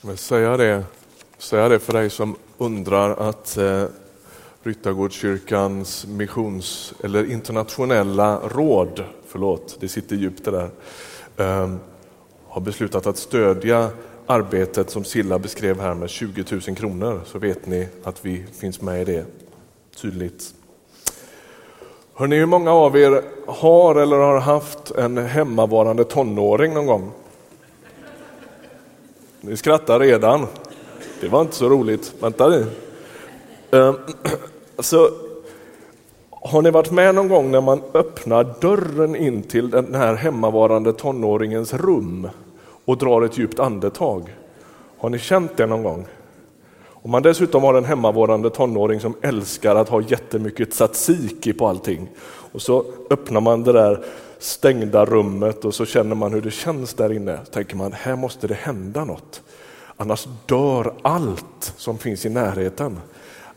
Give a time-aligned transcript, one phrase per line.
[0.00, 0.84] Jag vill säga det,
[1.38, 3.84] säga det för dig som undrar att eh,
[4.62, 10.70] Ryttargårdskyrkans missions eller internationella råd, förlåt, det sitter djupt det där,
[11.36, 11.70] eh,
[12.48, 13.90] har beslutat att stödja
[14.26, 18.80] arbetet som Silla beskrev här med 20 000 kronor så vet ni att vi finns
[18.80, 19.24] med i det
[20.02, 20.54] tydligt.
[22.14, 27.12] Hörrni, hur många av er har eller har haft en hemmavarande tonåring någon gång?
[29.48, 30.46] Ni skrattar redan.
[31.20, 32.14] Det var inte så roligt.
[32.20, 32.64] Vänta ni.
[33.70, 33.94] Ehm,
[34.78, 35.10] så,
[36.30, 40.92] har ni varit med någon gång när man öppnar dörren in till den här hemmavarande
[40.92, 42.28] tonåringens rum
[42.84, 44.36] och drar ett djupt andetag?
[44.98, 46.06] Har ni känt det någon gång?
[46.86, 52.08] Om man dessutom har en hemmavarande tonåring som älskar att ha jättemycket tzatziki på allting
[52.52, 54.04] och så öppnar man det där
[54.38, 57.38] stängda rummet och så känner man hur det känns där inne.
[57.52, 59.42] Tänker man, här måste det hända något.
[59.96, 63.00] Annars dör allt som finns i närheten.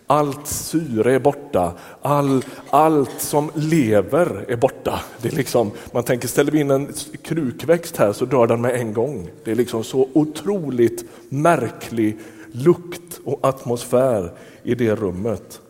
[0.08, 5.02] Allt syre är borta, all, allt som lever är borta.
[5.22, 8.76] Det är liksom, man tänker, ställer vi in en krukväxt här så dör den med
[8.76, 9.30] en gång.
[9.44, 12.18] Det är liksom så otroligt märklig
[12.52, 14.32] lukt och atmosfär
[14.64, 15.62] i det rummet.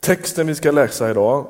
[0.00, 1.46] Texten vi ska läsa idag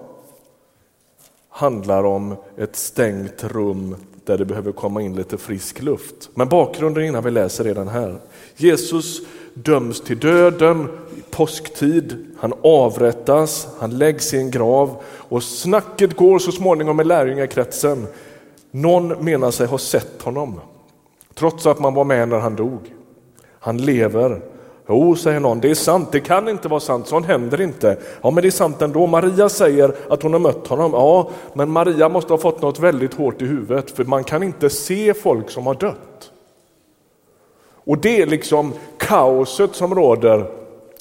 [1.61, 6.30] handlar om ett stängt rum där det behöver komma in lite frisk luft.
[6.34, 8.19] Men bakgrunden innan vi läser är den här.
[8.56, 9.20] Jesus
[9.55, 16.38] döms till döden i påsktid, han avrättas, han läggs i en grav och snacket går
[16.38, 18.06] så småningom i lärjungakretsen.
[18.70, 20.61] Någon menar sig ha sett honom,
[21.34, 22.81] trots att man var med när han dog.
[23.58, 24.42] Han lever
[24.91, 27.96] Jo, säger någon, det är sant, det kan inte vara sant, sånt händer inte.
[28.22, 29.06] Ja, men det är sant ändå.
[29.06, 30.92] Maria säger att hon har mött honom.
[30.92, 34.70] Ja, men Maria måste ha fått något väldigt hårt i huvudet, för man kan inte
[34.70, 36.30] se folk som har dött.
[37.84, 40.47] Och det är liksom kaoset som råder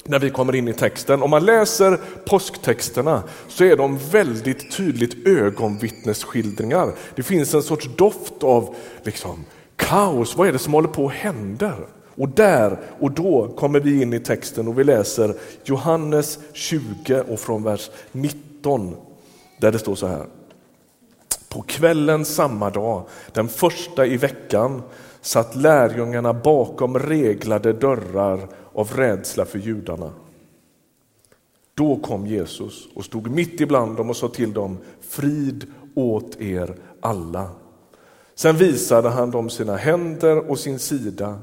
[0.04, 1.22] när vi kommer in i texten.
[1.22, 6.92] Om man läser påsktexterna så är de väldigt tydligt ögonvittnesskildringar.
[7.14, 9.44] Det finns en sorts doft av liksom,
[9.76, 11.72] kaos, vad är det som håller på att hända?
[12.14, 15.34] Och där och då kommer vi in i texten och vi läser
[15.64, 18.96] Johannes 20 och från vers 19
[19.60, 20.26] där det står så här.
[21.48, 24.82] På kvällen samma dag, den första i veckan,
[25.20, 30.12] satt lärjungarna bakom reglade dörrar av rädsla för judarna.
[31.74, 36.74] Då kom Jesus och stod mitt ibland dem och sa till dem, frid åt er
[37.00, 37.50] alla.
[38.34, 41.38] Sen visade han dem sina händer och sin sida.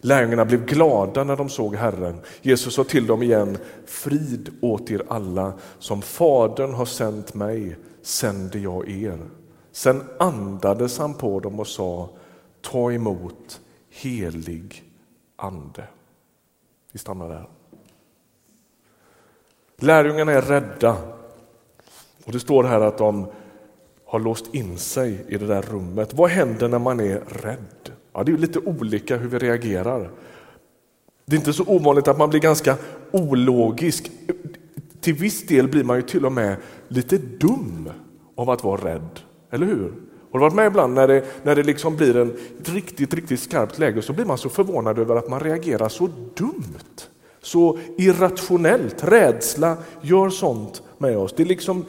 [0.00, 2.20] Lärjungarna blev glada när de såg Herren.
[2.42, 8.58] Jesus sa till dem igen, frid åt er alla, som Fadern har sänt mig sänder
[8.58, 9.18] jag er.
[9.72, 12.08] Sen andades han på dem och sa,
[12.60, 13.60] ta emot
[13.90, 14.84] helig
[15.36, 15.84] ande.
[16.92, 17.48] Vi stannar där.
[19.76, 20.96] Lärjungarna är rädda
[22.24, 23.26] och det står här att de
[24.04, 26.14] har låst in sig i det där rummet.
[26.14, 27.92] Vad händer när man är rädd?
[28.18, 30.10] Ja, det är lite olika hur vi reagerar.
[31.24, 32.76] Det är inte så ovanligt att man blir ganska
[33.10, 34.10] ologisk.
[35.00, 36.56] Till viss del blir man ju till och med
[36.88, 37.90] lite dum
[38.36, 39.20] av att vara rädd,
[39.50, 39.92] eller hur?
[40.32, 43.78] Har du varit med ibland när det, när det liksom blir en riktigt, riktigt skarpt
[43.78, 47.08] läge så blir man så förvånad över att man reagerar så dumt,
[47.42, 49.04] så irrationellt.
[49.04, 51.34] Rädsla gör sånt med oss.
[51.36, 51.84] Det liksom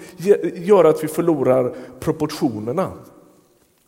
[0.56, 2.92] gör att vi förlorar proportionerna.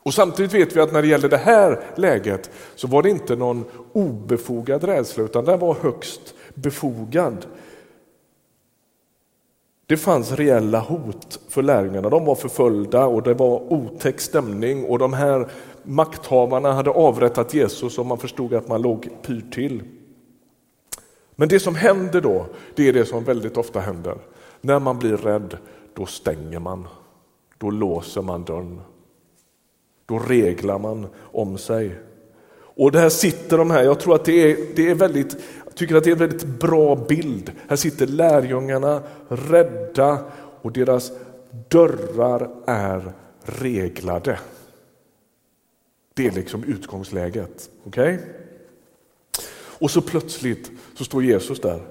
[0.03, 3.35] Och samtidigt vet vi att när det gäller det här läget så var det inte
[3.35, 7.45] någon obefogad rädsla utan den var högst befogad.
[9.85, 12.09] Det fanns reella hot för lärjungarna.
[12.09, 15.47] De var förföljda och det var otäck stämning och de här
[15.83, 19.83] makthavarna hade avrättat Jesus och man förstod att man låg pyrt till.
[21.35, 22.45] Men det som händer då,
[22.75, 24.17] det är det som väldigt ofta händer.
[24.61, 25.57] När man blir rädd,
[25.93, 26.87] då stänger man.
[27.57, 28.81] Då låser man dörren.
[30.11, 31.95] Då reglar man om sig.
[32.53, 35.95] Och där sitter de här, jag tror att det är, det är väldigt, jag tycker
[35.95, 37.51] att det är en väldigt bra bild.
[37.67, 40.19] Här sitter lärjungarna rädda
[40.61, 41.11] och deras
[41.69, 43.13] dörrar är
[43.43, 44.39] reglade.
[46.13, 47.69] Det är liksom utgångsläget.
[47.83, 48.17] Okay?
[49.53, 51.81] Och så plötsligt så står Jesus där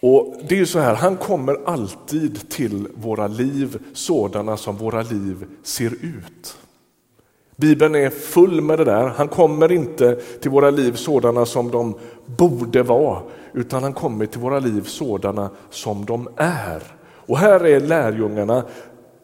[0.00, 5.02] och Det är ju så här, han kommer alltid till våra liv sådana som våra
[5.02, 6.58] liv ser ut.
[7.56, 9.06] Bibeln är full med det där.
[9.06, 11.94] Han kommer inte till våra liv sådana som de
[12.26, 13.22] borde vara,
[13.52, 16.82] utan han kommer till våra liv sådana som de är.
[17.26, 18.64] Och här är lärjungarna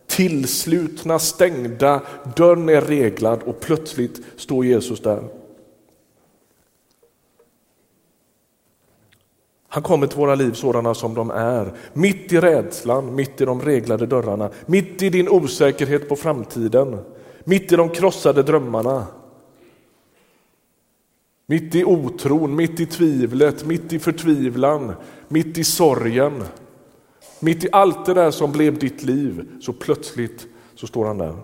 [0.07, 2.01] tillslutna, stängda,
[2.37, 5.23] dörren är reglad och plötsligt står Jesus där.
[9.75, 13.63] Han kommer till våra liv sådana som de är, mitt i rädslan, mitt i de
[13.63, 16.99] reglade dörrarna, mitt i din osäkerhet på framtiden,
[17.45, 19.07] mitt i de krossade drömmarna.
[21.47, 24.93] Mitt i otron, mitt i tvivlet, mitt i förtvivlan,
[25.29, 26.45] mitt i sorgen.
[27.41, 31.37] Mitt i allt det där som blev ditt liv, så plötsligt så står han där.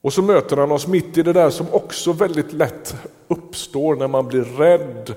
[0.00, 2.96] Och så möter han oss mitt i det där som också väldigt lätt
[3.28, 5.14] uppstår när man blir rädd,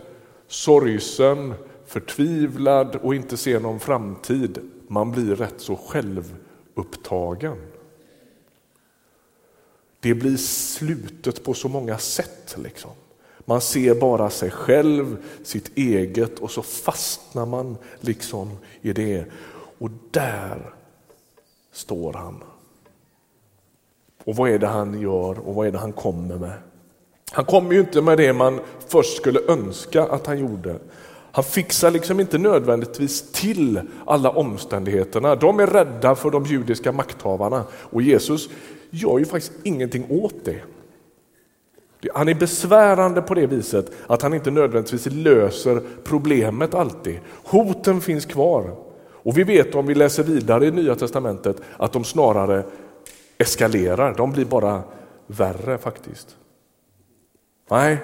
[0.53, 1.53] sorgsen,
[1.85, 4.59] förtvivlad och inte ser någon framtid.
[4.87, 7.57] Man blir rätt så självupptagen.
[9.99, 12.55] Det blir slutet på så många sätt.
[12.57, 12.91] Liksom.
[13.39, 19.25] Man ser bara sig själv, sitt eget och så fastnar man liksom i det.
[19.77, 20.73] Och där
[21.71, 22.43] står han.
[24.23, 26.57] Och vad är det han gör och vad är det han kommer med?
[27.33, 30.75] Han kommer ju inte med det man först skulle önska att han gjorde.
[31.31, 35.35] Han fixar liksom inte nödvändigtvis till alla omständigheterna.
[35.35, 38.49] De är rädda för de judiska makthavarna och Jesus
[38.89, 40.61] gör ju faktiskt ingenting åt det.
[42.13, 47.19] Han är besvärande på det viset att han inte nödvändigtvis löser problemet alltid.
[47.43, 48.75] Hoten finns kvar.
[49.11, 52.63] Och vi vet om vi läser vidare i Nya Testamentet att de snarare
[53.37, 54.83] eskalerar, de blir bara
[55.27, 56.35] värre faktiskt.
[57.69, 57.97] Nej,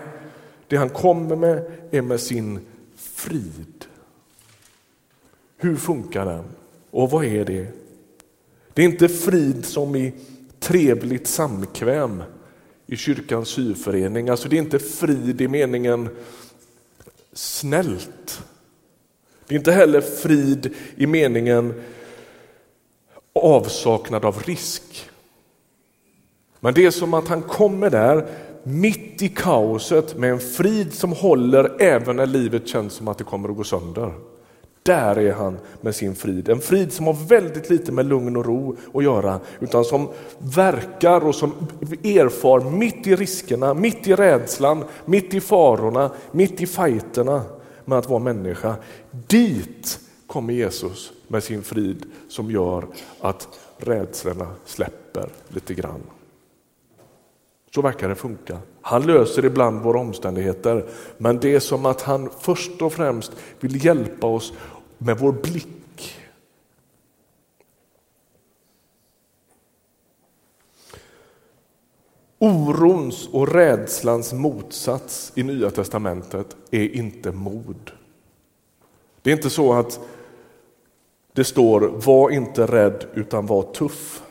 [0.67, 2.59] det han kommer med är med sin
[2.95, 3.85] frid.
[5.57, 6.43] Hur funkar den?
[6.91, 7.67] Och vad är det?
[8.73, 10.13] Det är inte frid som i
[10.59, 12.23] trevligt samkväm
[12.85, 14.29] i kyrkans syförening.
[14.29, 16.09] Alltså det är inte frid i meningen
[17.33, 18.43] snällt.
[19.47, 21.81] Det är inte heller frid i meningen
[23.33, 25.09] avsaknad av risk.
[26.59, 28.27] Men det är som att han kommer där
[28.63, 33.23] mitt i kaoset med en frid som håller även när livet känns som att det
[33.23, 34.13] kommer att gå sönder.
[34.83, 36.49] Där är han med sin frid.
[36.49, 41.25] En frid som har väldigt lite med lugn och ro att göra, utan som verkar
[41.27, 41.53] och som
[42.03, 47.41] erfar mitt i riskerna, mitt i rädslan, mitt i farorna, mitt i fighterna
[47.85, 48.75] med att vara människa.
[49.11, 52.85] Dit kommer Jesus med sin frid som gör
[53.21, 53.47] att
[53.77, 56.01] rädslorna släpper lite grann.
[57.75, 58.59] Så verkar det funka.
[58.81, 60.85] Han löser ibland våra omständigheter,
[61.17, 64.53] men det är som att han först och främst vill hjälpa oss
[64.97, 66.15] med vår blick.
[72.39, 77.91] Orons och rädslans motsats i Nya testamentet är inte mod.
[79.21, 79.99] Det är inte så att
[81.33, 84.23] det står var inte rädd utan var tuff.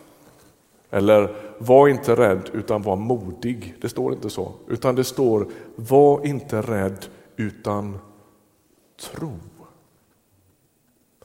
[0.91, 3.75] Eller var inte rädd utan var modig.
[3.81, 4.53] Det står inte så.
[4.69, 5.47] Utan det står
[5.77, 7.07] var inte rädd
[7.37, 7.99] utan
[9.01, 9.33] tro.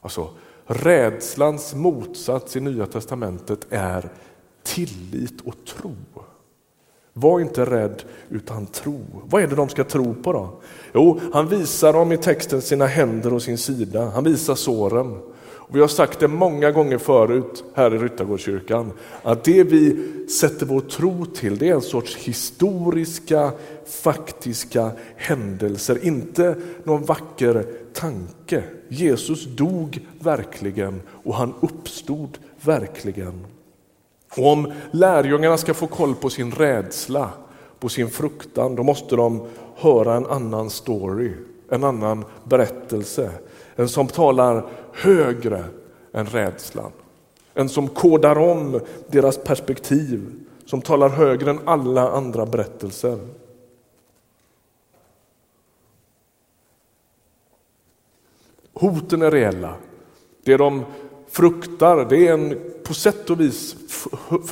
[0.02, 0.30] Alltså
[0.66, 4.10] rädslans motsats i Nya testamentet är
[4.64, 5.96] tillit och tro.
[7.14, 9.02] Var inte rädd utan tro.
[9.26, 10.62] Vad är det de ska tro på då?
[10.94, 14.10] Jo, han visar dem i texten sina händer och sin sida.
[14.10, 15.20] Han visar såren.
[15.74, 18.92] Vi har sagt det många gånger förut här i Ryttargårdskyrkan
[19.24, 23.52] att det vi sätter vår tro till det är en sorts historiska,
[23.86, 28.64] faktiska händelser, inte någon vacker tanke.
[28.90, 33.46] Jesus dog verkligen och han uppstod verkligen.
[34.38, 37.30] Och om lärjungarna ska få koll på sin rädsla,
[37.80, 41.32] på sin fruktan, då måste de höra en annan story,
[41.70, 43.32] en annan berättelse.
[43.76, 45.66] En som talar högre
[46.14, 46.92] än rädslan.
[47.54, 53.20] En som kodar om deras perspektiv, som talar högre än alla andra berättelser.
[58.74, 59.76] Hoten är reella.
[60.44, 60.86] Det de
[61.28, 63.76] fruktar, det är en på sätt och vis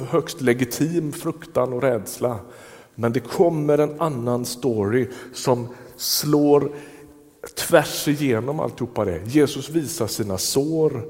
[0.09, 2.39] högst legitim fruktan och rädsla.
[2.95, 6.71] Men det kommer en annan story som slår
[7.67, 9.21] tvärs igenom alltihopa det.
[9.25, 11.03] Jesus visar sina sår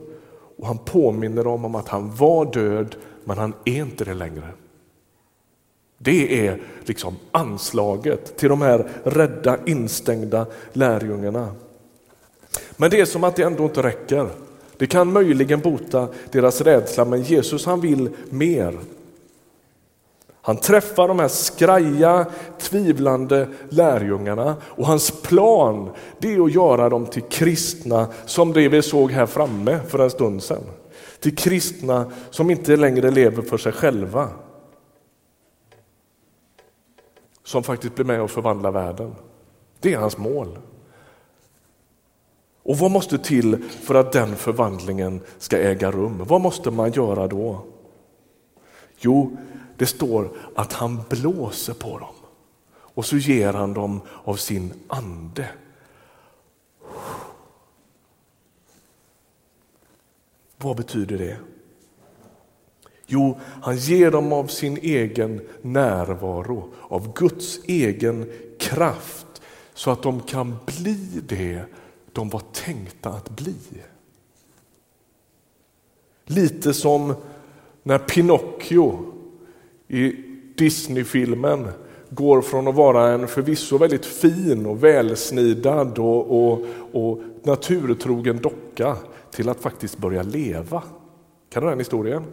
[0.58, 4.48] och han påminner dem om att han var död, men han är inte det längre.
[5.98, 11.56] Det är liksom anslaget till de här rädda, instängda lärjungarna.
[12.78, 14.30] Men det är som att det ändå inte räcker.
[14.78, 18.80] Det kan möjligen bota deras rädsla, men Jesus han vill mer.
[20.42, 22.26] Han träffar de här skraja,
[22.60, 28.82] tvivlande lärjungarna och hans plan det är att göra dem till kristna som det vi
[28.82, 30.64] såg här framme för en stund sedan.
[31.20, 34.30] Till kristna som inte längre lever för sig själva.
[37.44, 39.16] Som faktiskt blir med och förvandlar världen.
[39.80, 40.58] Det är hans mål.
[42.64, 46.24] Och vad måste till för att den förvandlingen ska äga rum?
[46.28, 47.66] Vad måste man göra då?
[49.02, 49.38] Jo,
[49.78, 52.16] det står att han blåser på dem
[52.94, 55.50] och så ger han dem av sin ande.
[60.58, 61.38] Vad betyder det?
[63.08, 69.42] Jo, han ger dem av sin egen närvaro, av Guds egen kraft
[69.74, 71.64] så att de kan bli det
[72.14, 73.56] de var tänkta att bli.
[76.26, 77.16] Lite som
[77.84, 79.00] när Pinocchio
[79.88, 80.16] i
[80.58, 81.68] Disneyfilmen
[82.10, 88.98] går från att vara en förvisso väldigt fin och välsnidad och, och, och naturtrogen docka
[89.32, 90.84] till att faktiskt börja leva.
[91.50, 92.24] Kan du den historien?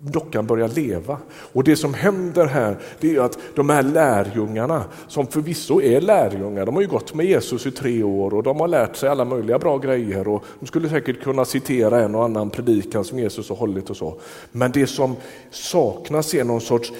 [0.00, 1.18] Dockan börjar leva.
[1.52, 6.66] Och det som händer här det är att de här lärjungarna, som förvisso är lärjungar,
[6.66, 9.24] de har ju gått med Jesus i tre år och de har lärt sig alla
[9.24, 13.48] möjliga bra grejer och de skulle säkert kunna citera en och annan predikan som Jesus
[13.48, 14.20] har hållit och så.
[14.52, 15.16] Men det som
[15.50, 16.92] saknas är någon sorts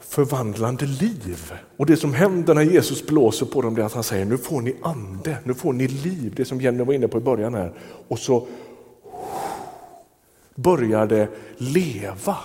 [0.00, 1.52] förvandlande liv.
[1.76, 4.60] Och det som händer när Jesus blåser på dem är att han säger nu får
[4.60, 6.32] ni ande, nu får ni liv.
[6.36, 7.72] Det som Jenny var inne på i början här.
[8.08, 8.46] Och så
[10.62, 12.36] började leva.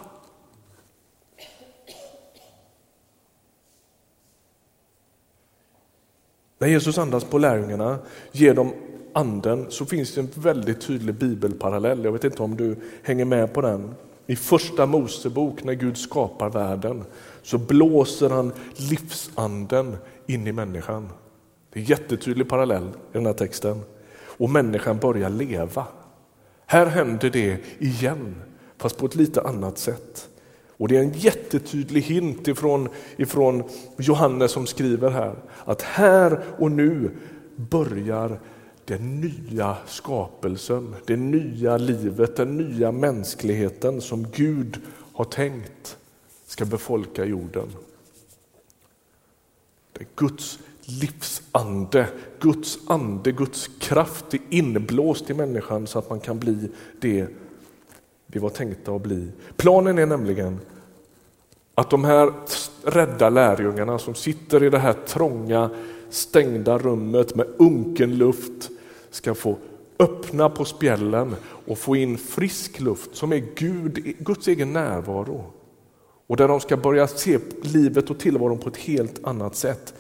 [6.60, 8.00] När Jesus andas på lärjungarna,
[8.32, 8.74] ger dem
[9.14, 12.04] anden, så finns det en väldigt tydlig bibelparallell.
[12.04, 13.96] Jag vet inte om du hänger med på den.
[14.28, 17.04] I första Mosebok, när Gud skapar världen,
[17.44, 21.10] så blåser han livsanden in i människan.
[21.74, 23.82] Det är en jättetydlig parallell i den här texten.
[24.20, 25.86] Och människan börjar leva.
[26.70, 28.36] Här händer det igen,
[28.78, 30.30] fast på ett lite annat sätt.
[30.78, 33.64] Och Det är en jättetydlig hint ifrån, ifrån
[33.98, 37.12] Johannes som skriver här, att här och nu
[37.56, 38.40] börjar
[38.86, 44.82] den nya skapelsen, det nya livet, den nya mänskligheten som Gud
[45.14, 45.98] har tänkt
[46.46, 47.68] ska befolka jorden.
[49.94, 52.08] Det är Guds livsande,
[52.40, 57.28] Guds ande, Guds kraft är inblåst i människan så att man kan bli det
[58.28, 59.32] vi var tänkta att bli.
[59.56, 60.60] Planen är nämligen
[61.76, 62.34] att de här
[62.84, 65.70] rädda lärjungarna som sitter i det här trånga
[66.10, 68.70] stängda rummet med unken luft
[69.10, 69.58] ska få
[70.00, 75.44] öppna på spjällen och få in frisk luft som är Gud, Guds egen närvaro.
[76.28, 79.94] Och där de ska börja se livet och tillvaron på ett helt annat sätt.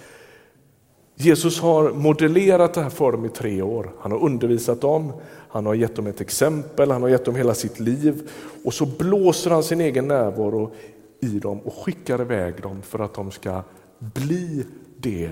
[1.20, 3.92] Jesus har modellerat det här för dem i tre år.
[4.00, 5.14] Han har undervisat dem,
[5.50, 8.30] han har gett dem ett exempel, han har gett dem hela sitt liv
[8.64, 10.72] och så blåser han sin egen närvaro
[11.20, 13.62] i dem och skickar iväg dem för att de ska
[14.00, 14.66] bli
[14.98, 15.32] det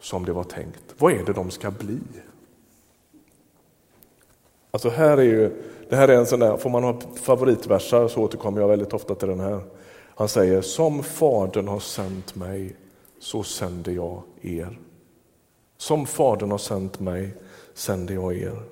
[0.00, 0.84] som det var tänkt.
[0.98, 1.98] Vad är det de ska bli?
[4.70, 5.50] Alltså här är ju,
[5.88, 9.14] det här är en sån där, får man ha favoritversar så återkommer jag väldigt ofta
[9.14, 9.60] till den här.
[10.14, 12.76] Han säger, som Fadern har sänt mig
[13.20, 14.78] så sänder jag er.
[15.76, 17.34] Som Fadern har sänt mig
[17.74, 18.62] sänder jag er.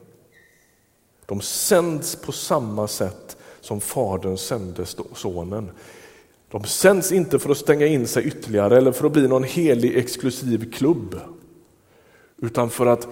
[1.27, 5.71] De sänds på samma sätt som Fadern sände Sonen.
[6.51, 9.97] De sänds inte för att stänga in sig ytterligare eller för att bli någon helig
[9.97, 11.21] exklusiv klubb.
[12.37, 13.09] Utan för att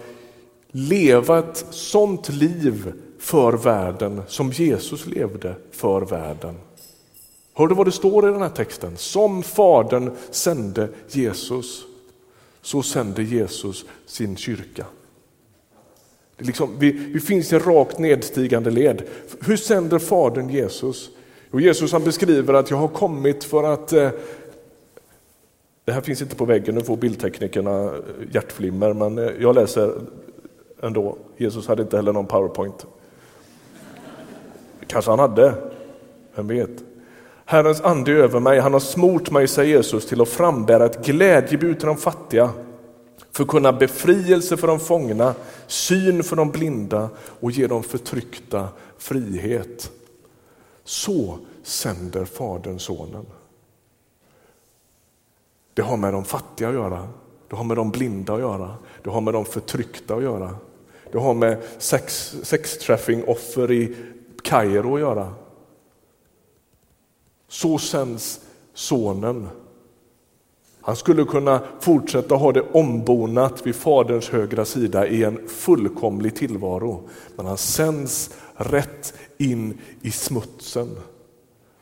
[0.68, 6.54] leva ett sånt liv för världen som Jesus levde för världen.
[7.58, 8.96] Hör du vad det står i den här texten?
[8.96, 11.84] Som Fadern sände Jesus,
[12.62, 14.86] så sände Jesus sin kyrka.
[16.36, 19.02] Det liksom, vi, vi finns i rakt nedstigande led.
[19.40, 21.10] Hur sänder Fadern Jesus?
[21.50, 24.10] Och Jesus han beskriver att jag har kommit för att eh,
[25.84, 27.92] det här finns inte på väggen, nu får bildteknikerna eh,
[28.32, 30.00] hjärtflimmer, men eh, jag läser
[30.82, 31.16] ändå.
[31.36, 32.86] Jesus hade inte heller någon powerpoint.
[34.86, 35.54] Kanske han hade,
[36.34, 36.85] vem vet?
[37.48, 41.06] Herrens ande är över mig, han har smort mig, säger Jesus, till att frambära ett
[41.06, 42.50] glädjebud till de fattiga,
[43.32, 45.34] förkunna befrielse för de fångna,
[45.66, 47.08] syn för de blinda
[47.40, 49.90] och ge de förtryckta frihet.
[50.84, 53.26] Så sänder Fadern Sonen.
[55.74, 57.08] Det har med de fattiga att göra,
[57.48, 60.56] det har med de blinda att göra, det har med de förtryckta att göra.
[61.12, 63.96] Det har med sex, sextrafficking-offer i
[64.42, 65.34] Kairo att göra.
[67.48, 68.40] Så sänds
[68.74, 69.48] sonen.
[70.80, 77.08] Han skulle kunna fortsätta ha det ombonat vid Faderns högra sida i en fullkomlig tillvaro.
[77.36, 80.96] Men han sänds rätt in i smutsen,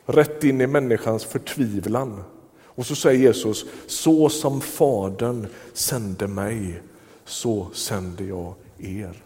[0.05, 2.23] rätt in i människans förtvivlan.
[2.63, 6.81] Och så säger Jesus, så som Fadern sände mig,
[7.25, 9.23] så sänder jag er.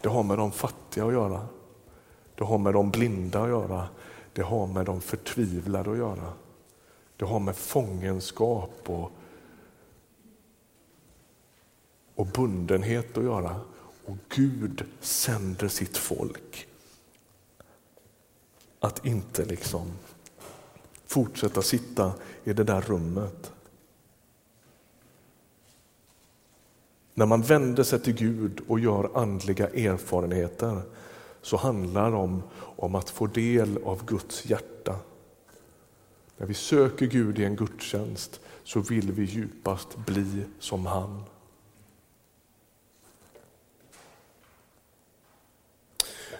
[0.00, 1.46] Det har med de fattiga att göra.
[2.40, 3.88] Det har med de blinda att göra.
[4.32, 6.32] Det har med de förtvivlade att göra.
[7.16, 9.12] Det har med fångenskap och,
[12.14, 13.60] och bundenhet att göra.
[14.04, 16.66] Och Gud sänder sitt folk
[18.78, 19.92] att inte liksom
[21.06, 22.12] fortsätta sitta
[22.44, 23.52] i det där rummet.
[27.14, 30.82] När man vänder sig till Gud och gör andliga erfarenheter
[31.42, 32.42] så handlar det om,
[32.76, 34.96] om att få del av Guds hjärta.
[36.36, 41.22] När vi söker Gud i en gudstjänst så vill vi djupast bli som han.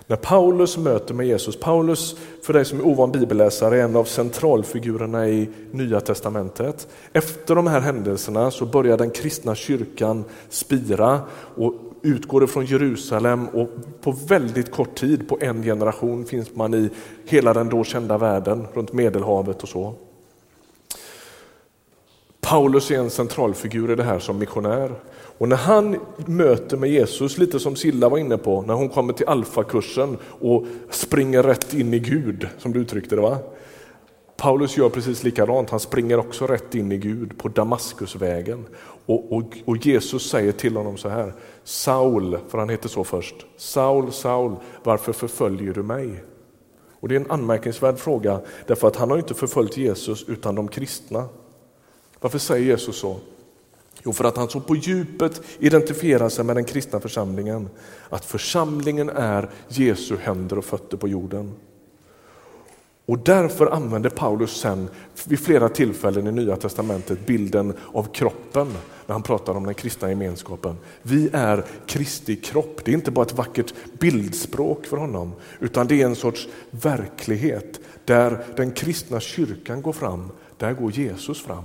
[0.06, 4.04] När Paulus möter med Jesus, Paulus för dig som är ovan bibelläsare är en av
[4.04, 6.88] centralfigurerna i Nya Testamentet.
[7.12, 11.20] Efter de här händelserna så börjar den kristna kyrkan spira
[11.56, 13.68] och utgår från Jerusalem och
[14.00, 16.90] på väldigt kort tid, på en generation, finns man i
[17.24, 19.94] hela den då kända världen runt Medelhavet och så.
[22.40, 24.92] Paulus är en centralfigur i det här som missionär.
[25.38, 29.12] Och när han möter med Jesus, lite som Silla var inne på, när hon kommer
[29.12, 33.38] till alfakursen och springer rätt in i Gud, som du uttryckte det va?
[34.40, 38.66] Paulus gör precis likadant, han springer också rätt in i Gud på Damaskusvägen.
[39.06, 43.34] Och, och, och, Jesus säger till honom så här, Saul, för han heter så först,
[43.56, 46.24] Saul, Saul, varför förföljer du mig?
[47.00, 50.68] Och Det är en anmärkningsvärd fråga, därför att han har inte förföljt Jesus utan de
[50.68, 51.28] kristna.
[52.20, 53.16] Varför säger Jesus så?
[54.02, 57.68] Jo, för att han så på djupet identifierar sig med den kristna församlingen,
[58.08, 61.54] att församlingen är Jesu händer och fötter på jorden.
[63.10, 64.88] Och därför använder Paulus sen
[65.26, 68.66] vid flera tillfällen i Nya Testamentet bilden av kroppen
[69.06, 70.76] när han pratar om den kristna gemenskapen.
[71.02, 72.80] Vi är Kristi kropp.
[72.84, 77.80] Det är inte bara ett vackert bildspråk för honom utan det är en sorts verklighet
[78.04, 81.64] där den kristna kyrkan går fram, där går Jesus fram.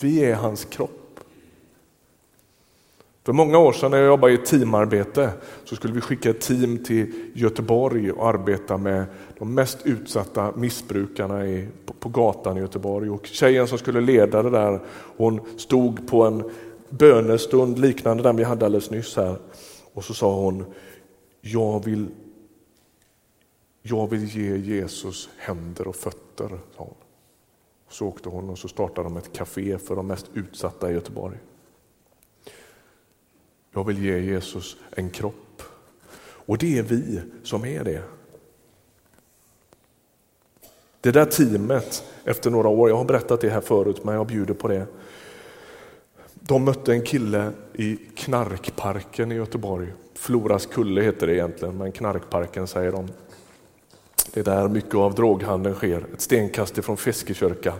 [0.00, 1.05] Vi är hans kropp.
[3.26, 5.30] För många år sedan när jag jobbade i teamarbete
[5.64, 9.04] så skulle vi skicka ett team till Göteborg och arbeta med
[9.38, 13.10] de mest utsatta missbrukarna i, på, på, gatan i Göteborg.
[13.10, 14.80] Och tjejen som skulle leda det där,
[15.16, 16.50] hon stod på en
[16.88, 19.38] bönestund liknande den vi hade alldeles nyss här.
[19.92, 20.64] Och så sa hon,
[21.40, 22.06] jag vill,
[23.82, 26.48] jag vill ge Jesus händer och fötter.
[26.48, 26.94] Sa hon.
[27.88, 31.36] Så åkte hon och så startade de ett café för de mest utsatta i Göteborg.
[33.76, 35.62] Jag vill ge Jesus en kropp.
[36.18, 38.02] Och det är vi som är det.
[41.00, 44.54] Det där teamet, efter några år, jag har berättat det här förut men jag bjuder
[44.54, 44.86] på det.
[46.34, 49.92] De mötte en kille i Knarkparken i Göteborg.
[50.14, 53.08] Floras kulle heter det egentligen, men Knarkparken säger de.
[54.32, 57.74] Det är där mycket av droghandeln sker, ett stenkast ifrån Feskekörka.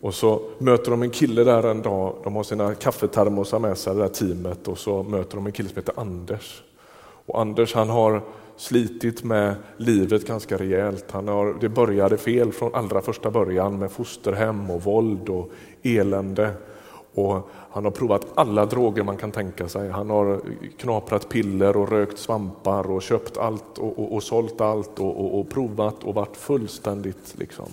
[0.00, 3.94] Och så möter de en kille där en dag, de har sina kaffetermosar med sig,
[3.94, 6.62] det där teamet, och så möter de en kille som heter Anders.
[7.26, 8.22] Och Anders han har
[8.56, 11.10] slitit med livet ganska rejält.
[11.10, 15.50] Han har, det började fel från allra första början med fosterhem och våld och
[15.82, 16.52] elände.
[17.14, 19.90] Och han har provat alla droger man kan tänka sig.
[19.90, 20.40] Han har
[20.78, 25.50] knaprat piller och rökt svampar och köpt allt och, och, och sålt allt och, och,
[25.50, 27.68] provat och varit fullständigt liksom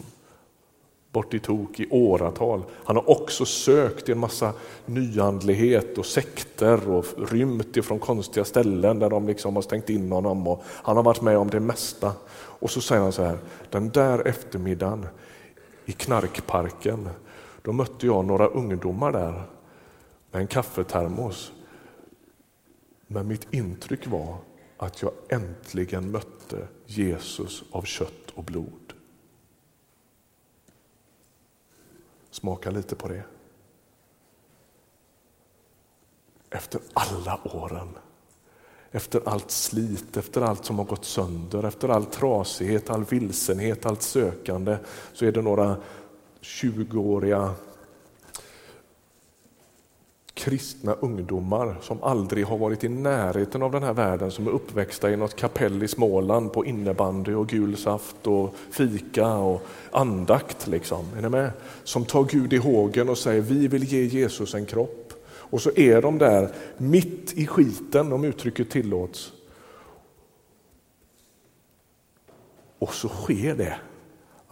[1.13, 2.63] bort i tok i åratal.
[2.84, 4.54] Han har också sökt i en massa
[4.86, 10.47] nyandlighet och sekter och rymt ifrån konstiga ställen där de liksom har stängt in honom.
[10.47, 12.13] Och han har varit med om det mesta.
[12.36, 13.38] Och så säger han så här,
[13.69, 15.08] den där eftermiddagen
[15.86, 17.10] i knarkparken,
[17.62, 19.43] då mötte jag några ungdomar där
[20.32, 21.52] med en kaffetermos.
[23.08, 24.38] Men mitt intryck var
[24.78, 28.83] att jag äntligen mötte Jesus av kött och blod.
[32.34, 33.24] Smaka lite på det.
[36.50, 37.98] Efter alla åren,
[38.91, 44.02] efter allt slit, efter allt som har gått sönder, efter all trasighet, all vilsenhet, allt
[44.02, 44.78] sökande,
[45.13, 45.78] så är det några
[46.41, 47.54] 20-åriga
[50.43, 55.12] kristna ungdomar som aldrig har varit i närheten av den här världen, som är uppväxta
[55.12, 60.67] i något kapell i Småland på innebandy och gul saft och fika och andakt.
[60.67, 61.06] Liksom.
[61.17, 61.51] Är ni med?
[61.84, 65.13] Som tar Gud i hågen och säger vi vill ge Jesus en kropp.
[65.25, 69.32] Och så är de där mitt i skiten, om uttrycket tillåts.
[72.79, 73.75] Och så sker det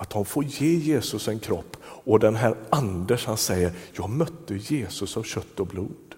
[0.02, 4.56] att de får ge Jesus en kropp och den här Anders han säger, jag mötte
[4.56, 6.16] Jesus av kött och blod.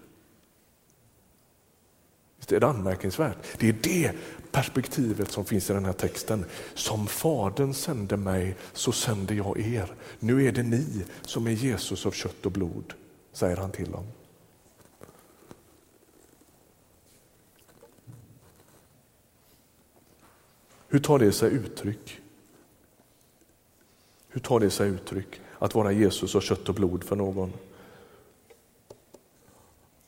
[2.36, 3.36] Visst är det anmärkningsvärt?
[3.58, 4.12] Det är det
[4.52, 6.44] perspektivet som finns i den här texten.
[6.74, 9.94] Som Fadern sände mig så sände jag er.
[10.18, 12.94] Nu är det ni som är Jesus av kött och blod,
[13.32, 14.06] säger han till dem.
[20.88, 22.20] Hur tar det sig uttryck?
[24.34, 27.52] Hur tar det sig uttryck att vara Jesus och kött och blod för någon?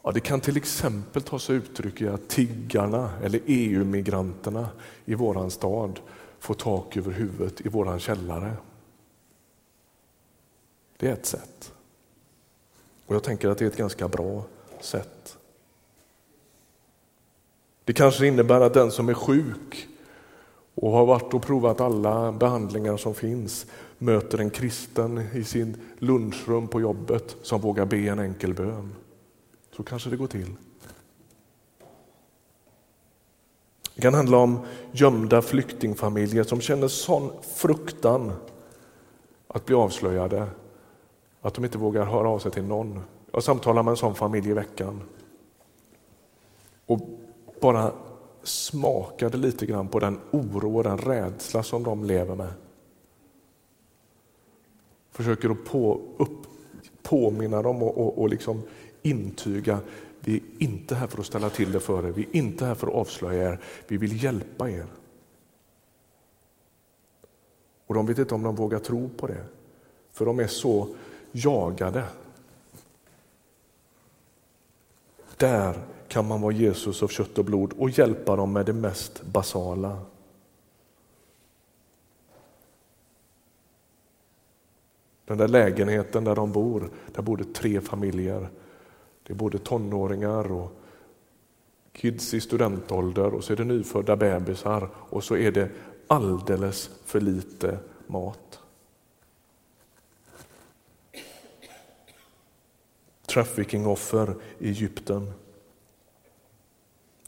[0.03, 4.69] Ja, det kan till exempel ta sig uttryck i att tiggarna eller EU-migranterna
[5.05, 6.01] i våran stad
[6.39, 8.53] får tak över huvudet i våran källare.
[10.97, 11.73] Det är ett sätt.
[13.07, 14.45] Och jag tänker att det är ett ganska bra
[14.81, 15.39] sätt.
[17.85, 19.89] Det kanske innebär att den som är sjuk
[20.75, 23.67] och har varit och provat alla behandlingar som finns
[23.99, 28.95] möter en kristen i sin lunchrum på jobbet som vågar be en enkel bön.
[29.77, 30.57] Så kanske det går till.
[33.95, 34.59] Det kan handla om
[34.93, 38.33] gömda flyktingfamiljer som känner sån fruktan
[39.49, 40.47] att bli avslöjade
[41.41, 43.01] att de inte vågar höra av sig till någon.
[43.33, 45.03] Jag samtalar med en sån familj i veckan
[46.87, 47.01] och
[47.61, 47.93] bara
[48.43, 52.53] smakade lite grann på den oro och den rädsla som de lever med.
[55.17, 56.47] Försöker att på, upp,
[57.03, 58.63] påminna dem och, och, och liksom
[59.03, 59.81] intyga
[60.21, 62.75] vi är inte här för att ställa till det för er, vi är inte här
[62.75, 64.87] för att avslöja er, vi vill hjälpa er.
[67.87, 69.45] Och de vet inte om de vågar tro på det,
[70.13, 70.89] för de är så
[71.33, 72.05] jagade.
[75.37, 79.23] Där kan man vara Jesus av kött och blod och hjälpa dem med det mest
[79.23, 79.99] basala.
[85.27, 88.49] Den där lägenheten där de bor, där bor det tre familjer.
[89.23, 90.73] Det är både tonåringar och
[91.93, 95.69] kids i studentålder och så är det nyfödda bebisar och så är det
[96.07, 98.61] alldeles för lite mat.
[103.27, 105.33] Traffickingoffer i Egypten.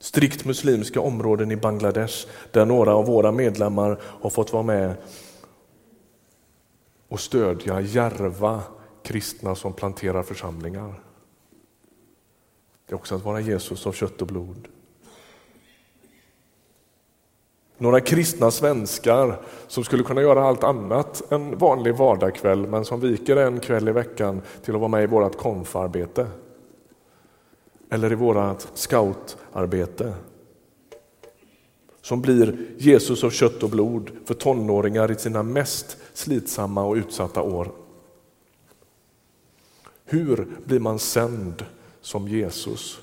[0.00, 4.94] Strikt muslimska områden i Bangladesh där några av våra medlemmar har fått vara med
[7.08, 8.62] och stödja järva
[9.02, 11.02] kristna som planterar församlingar.
[12.86, 14.68] Det är också att vara Jesus av kött och blod.
[17.78, 23.36] Några kristna svenskar som skulle kunna göra allt annat en vanlig vardagskväll men som viker
[23.36, 26.26] en kväll i veckan till att vara med i vårt konfarbete.
[27.90, 30.14] Eller i vårt scoutarbete.
[32.08, 37.42] Som blir Jesus av kött och blod för tonåringar i sina mest slitsamma och utsatta
[37.42, 37.72] år.
[40.04, 41.64] Hur blir man sänd
[42.00, 42.98] som Jesus?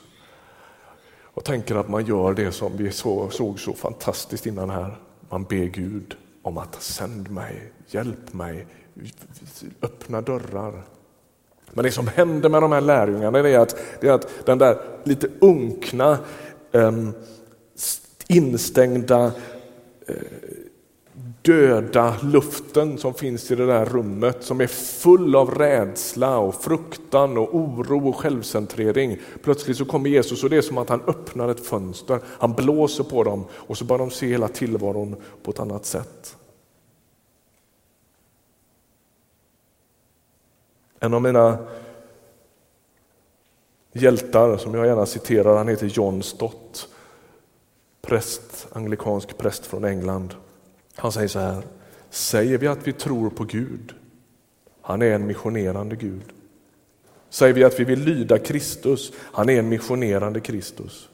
[1.33, 4.97] Jag tänker att man gör det som vi såg så fantastiskt innan här.
[5.29, 8.67] Man ber Gud om att sänd mig, hjälp mig,
[9.81, 10.83] öppna dörrar.
[11.73, 14.77] Men det som händer med de här lärjungarna är att, det är att den där
[15.03, 16.17] lite unkna,
[16.71, 17.13] um,
[18.27, 19.31] instängda,
[20.07, 20.15] eh,
[21.41, 27.37] döda luften som finns i det där rummet som är full av rädsla och fruktan
[27.37, 29.17] och oro och självcentrering.
[29.43, 33.03] Plötsligt så kommer Jesus och det är som att han öppnar ett fönster, han blåser
[33.03, 36.37] på dem och så börjar de se hela tillvaron på ett annat sätt.
[40.99, 41.57] En av mina
[43.93, 46.87] hjältar som jag gärna citerar, han heter John Stott.
[48.05, 50.35] Präst, anglikansk präst från England.
[50.95, 51.63] Han säger så här,
[52.09, 53.93] säger vi att vi tror på Gud,
[54.81, 56.23] han är en missionerande Gud.
[57.29, 61.09] Säger vi att vi vill lyda Kristus, han är en missionerande Kristus.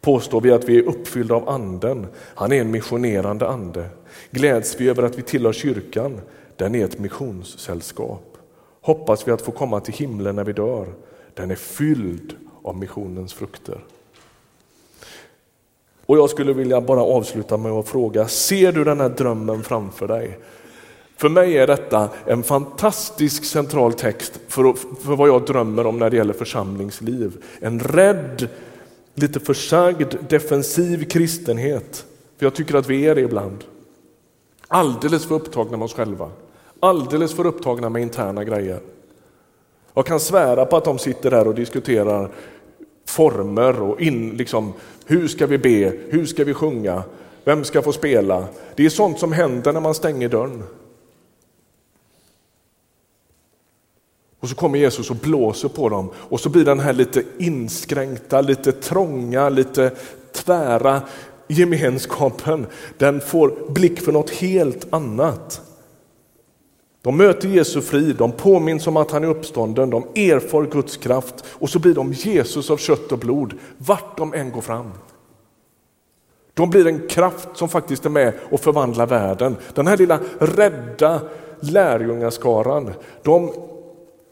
[0.00, 3.88] Påstår vi att vi är uppfyllda av anden, han är en missionerande ande.
[4.30, 6.20] Gläds vi över att vi tillhör kyrkan,
[6.56, 8.36] den är ett missionssällskap.
[8.80, 10.86] Hoppas vi att få komma till himlen när vi dör,
[11.34, 13.84] den är fylld av missionens frukter.
[16.06, 20.08] Och jag skulle vilja bara avsluta med att fråga, ser du den här drömmen framför
[20.08, 20.38] dig?
[21.16, 26.10] För mig är detta en fantastisk central text för, för vad jag drömmer om när
[26.10, 27.44] det gäller församlingsliv.
[27.60, 28.48] En rädd,
[29.14, 32.04] lite försagd, defensiv kristenhet.
[32.38, 33.64] För jag tycker att vi är det ibland.
[34.68, 36.30] Alldeles för upptagna med oss själva.
[36.80, 38.80] Alldeles för upptagna med interna grejer.
[39.94, 42.30] Jag kan svära på att de sitter där och diskuterar
[43.06, 44.72] former och in, liksom,
[45.06, 47.02] hur ska vi be, hur ska vi sjunga,
[47.44, 48.46] vem ska få spela.
[48.76, 50.62] Det är sånt som händer när man stänger dörren.
[54.40, 58.40] Och så kommer Jesus och blåser på dem och så blir den här lite inskränkta,
[58.40, 59.90] lite trånga, lite
[60.32, 61.02] tvära
[61.48, 62.66] gemenskapen,
[62.98, 65.62] den får blick för något helt annat.
[67.02, 71.44] De möter Jesu frid, de påminns om att han är uppstånden, de erfar Guds kraft
[71.48, 74.90] och så blir de Jesus av kött och blod vart de än går fram.
[76.54, 79.56] De blir en kraft som faktiskt är med och förvandlar världen.
[79.74, 81.22] Den här lilla rädda
[81.60, 82.90] lärjungaskaran,
[83.22, 83.52] de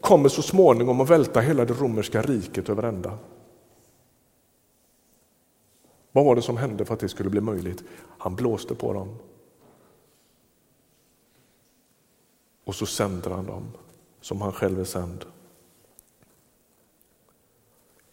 [0.01, 3.17] kommer så småningom att välta hela det romerska riket över ända.
[6.11, 7.83] Vad var det som hände för att det skulle bli möjligt?
[8.17, 9.15] Han blåste på dem.
[12.63, 13.71] Och så sänder han dem
[14.21, 15.25] som han själv är sänd.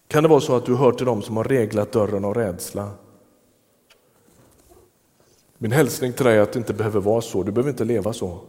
[0.08, 2.90] Kan det vara så att du hör till dem som har reglat dörren av rädsla?
[5.58, 7.42] Min hälsning till dig är att det inte behöver vara så.
[7.42, 8.40] Du behöver inte leva så.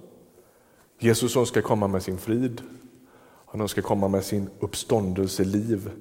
[1.00, 2.62] Jesus önskar komma med sin frid.
[3.46, 5.92] Han önskar komma med sin uppståndelseliv.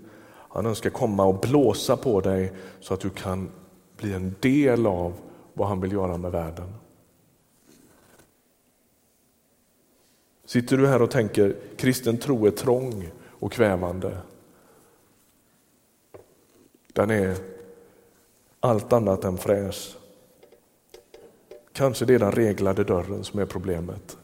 [0.48, 3.50] Han önskar komma och blåsa på dig så att du kan
[3.96, 5.14] bli en del av
[5.54, 6.74] vad han vill göra med världen.
[10.48, 14.18] Sitter du här och tänker kristen tro är trång och kvävande?
[16.92, 17.36] Den är
[18.60, 19.96] allt annat än fräsch.
[21.72, 24.18] Kanske det är den reglade dörren som är problemet.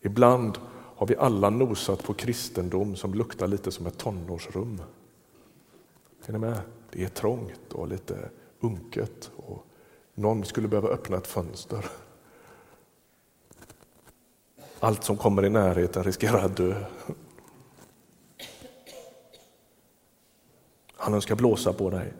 [0.00, 4.82] Ibland har vi alla nosat på kristendom som luktar lite som ett tonårsrum.
[6.26, 6.60] Är ni med?
[6.90, 9.66] Det är trångt och lite unket och
[10.14, 11.86] någon skulle behöva öppna ett fönster.
[14.80, 16.84] Allt som kommer i närheten riskerar att dö.
[20.96, 22.12] Han önskar blåsa på dig.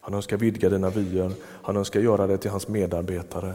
[0.00, 1.32] Han önskar vidga dina vyer.
[1.42, 3.54] Han önskar göra dig till hans medarbetare.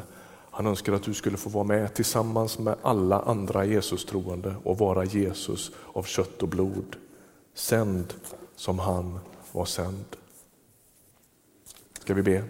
[0.51, 5.05] Han önskar att du skulle få vara med tillsammans med alla andra Jesus-troende och vara
[5.05, 6.95] Jesus av kött och blod.
[7.53, 8.13] Sänd
[8.55, 9.19] som han
[9.51, 10.05] var sänd.
[11.99, 12.43] Ska vi be?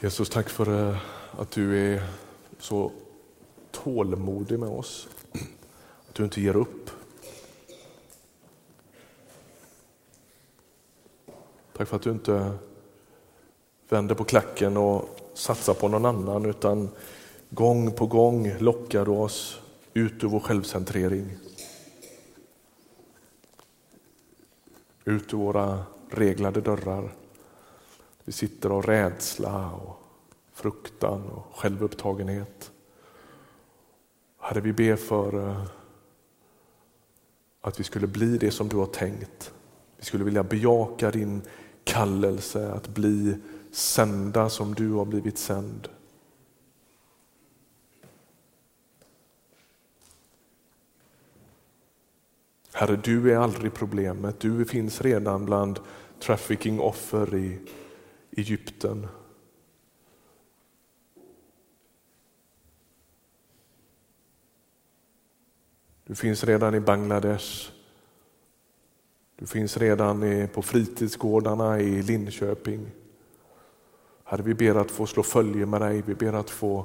[0.00, 0.96] Jesus, tack för eh,
[1.38, 2.02] att du är
[2.58, 2.92] så
[3.70, 5.08] tålmodig med oss.
[6.08, 6.90] Att du inte ger upp.
[11.72, 12.52] Tack för att du inte
[13.88, 16.88] vänder på klacken och satsar på någon annan utan
[17.50, 19.60] gång på gång lockar du oss
[19.94, 21.36] ut ur vår självcentrering.
[25.04, 27.12] Ut ur våra reglade dörrar.
[28.24, 30.01] Vi sitter av rädsla och
[30.62, 32.72] fruktan och självupptagenhet.
[34.38, 35.64] Herre, vi ber för eh,
[37.60, 39.54] att vi skulle bli det som du har tänkt.
[39.96, 41.42] Vi skulle vilja bejaka din
[41.84, 43.36] kallelse att bli
[43.72, 45.88] sända som du har blivit sänd.
[52.72, 54.40] Herre, du är aldrig problemet.
[54.40, 55.80] Du finns redan bland
[56.20, 57.58] trafficking-offer i
[58.36, 59.08] Egypten.
[66.04, 67.70] Du finns redan i Bangladesh.
[69.36, 72.86] Du finns redan på fritidsgårdarna i Linköping.
[74.24, 76.02] Herre, vi ber att få slå följe med dig.
[76.06, 76.84] Vi ber att få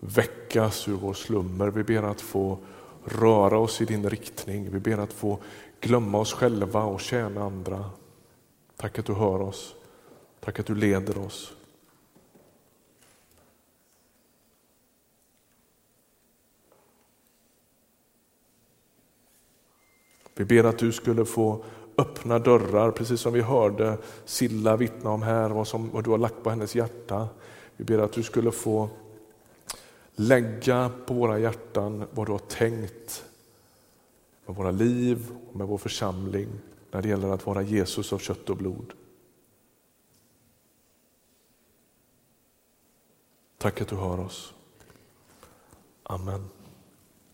[0.00, 1.70] väckas ur vår slummer.
[1.70, 2.58] Vi ber att få
[3.04, 4.70] röra oss i din riktning.
[4.70, 5.38] Vi ber att få
[5.80, 7.90] glömma oss själva och tjäna andra.
[8.76, 9.74] Tack att du hör oss.
[10.40, 11.52] Tack att du leder oss.
[20.34, 21.64] Vi ber att du skulle få
[21.98, 26.18] öppna dörrar, precis som vi hörde Silla vittna om här, vad, som, vad du har
[26.18, 27.28] lagt på hennes hjärta.
[27.76, 28.88] Vi ber att du skulle få
[30.14, 33.24] lägga på våra hjärtan vad du har tänkt
[34.46, 36.48] med våra liv och med vår församling
[36.90, 38.92] när det gäller att vara Jesus av kött och blod.
[43.58, 44.54] Tack att du hör oss.
[46.02, 46.48] Amen.